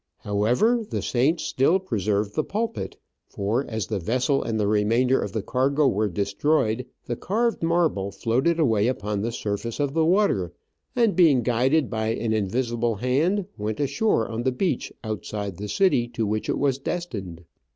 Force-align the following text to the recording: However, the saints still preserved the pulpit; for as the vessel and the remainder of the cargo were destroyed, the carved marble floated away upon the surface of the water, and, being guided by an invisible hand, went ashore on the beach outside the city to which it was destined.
However, 0.21 0.83
the 0.89 1.03
saints 1.03 1.43
still 1.43 1.77
preserved 1.77 2.33
the 2.33 2.43
pulpit; 2.43 2.97
for 3.27 3.63
as 3.67 3.85
the 3.85 3.99
vessel 3.99 4.41
and 4.41 4.59
the 4.59 4.67
remainder 4.67 5.21
of 5.21 5.31
the 5.31 5.43
cargo 5.43 5.87
were 5.87 6.09
destroyed, 6.09 6.87
the 7.05 7.15
carved 7.15 7.61
marble 7.61 8.09
floated 8.09 8.59
away 8.59 8.87
upon 8.87 9.21
the 9.21 9.31
surface 9.31 9.79
of 9.79 9.93
the 9.93 10.03
water, 10.03 10.53
and, 10.95 11.15
being 11.15 11.43
guided 11.43 11.87
by 11.91 12.07
an 12.15 12.33
invisible 12.33 12.95
hand, 12.95 13.45
went 13.59 13.79
ashore 13.79 14.27
on 14.27 14.41
the 14.41 14.51
beach 14.51 14.91
outside 15.03 15.57
the 15.57 15.67
city 15.69 16.07
to 16.07 16.25
which 16.25 16.49
it 16.49 16.57
was 16.57 16.79
destined. 16.79 17.43